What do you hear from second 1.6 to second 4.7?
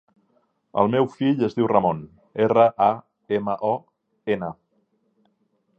Ramon: erra, a, ema, o, ena.